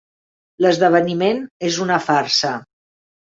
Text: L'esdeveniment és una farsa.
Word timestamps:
L'esdeveniment 0.65 1.43
és 1.69 1.77
una 1.85 1.99
farsa. 2.07 2.55